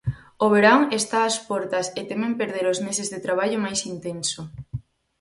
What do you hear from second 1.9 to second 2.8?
e temen perder os